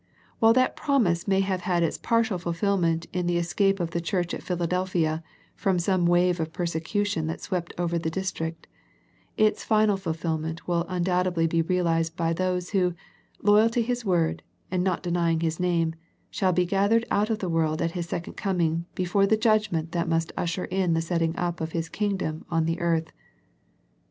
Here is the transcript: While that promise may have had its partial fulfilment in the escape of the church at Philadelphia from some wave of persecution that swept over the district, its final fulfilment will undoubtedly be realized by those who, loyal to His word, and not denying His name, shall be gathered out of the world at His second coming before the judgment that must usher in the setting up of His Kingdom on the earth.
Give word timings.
While 0.39 0.53
that 0.53 0.75
promise 0.75 1.27
may 1.27 1.41
have 1.41 1.61
had 1.61 1.83
its 1.83 1.99
partial 1.99 2.39
fulfilment 2.39 3.05
in 3.13 3.27
the 3.27 3.37
escape 3.37 3.79
of 3.79 3.91
the 3.91 4.01
church 4.01 4.33
at 4.33 4.41
Philadelphia 4.41 5.21
from 5.55 5.77
some 5.77 6.07
wave 6.07 6.39
of 6.39 6.51
persecution 6.51 7.27
that 7.27 7.39
swept 7.39 7.71
over 7.77 7.99
the 7.99 8.09
district, 8.09 8.65
its 9.37 9.63
final 9.63 9.97
fulfilment 9.97 10.67
will 10.67 10.87
undoubtedly 10.89 11.45
be 11.45 11.61
realized 11.61 12.15
by 12.17 12.33
those 12.33 12.71
who, 12.71 12.95
loyal 13.43 13.69
to 13.69 13.81
His 13.83 14.03
word, 14.03 14.41
and 14.71 14.83
not 14.83 15.03
denying 15.03 15.41
His 15.41 15.59
name, 15.59 15.93
shall 16.31 16.51
be 16.51 16.65
gathered 16.65 17.05
out 17.11 17.29
of 17.29 17.37
the 17.37 17.47
world 17.47 17.79
at 17.79 17.91
His 17.91 18.07
second 18.09 18.33
coming 18.33 18.85
before 18.95 19.27
the 19.27 19.37
judgment 19.37 19.91
that 19.91 20.09
must 20.09 20.31
usher 20.35 20.65
in 20.65 20.95
the 20.95 21.01
setting 21.03 21.35
up 21.35 21.61
of 21.61 21.73
His 21.73 21.89
Kingdom 21.89 22.43
on 22.49 22.65
the 22.65 22.79
earth. 22.79 23.11